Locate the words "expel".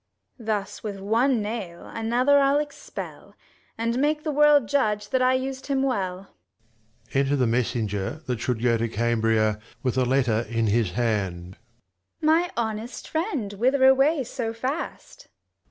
2.57-3.35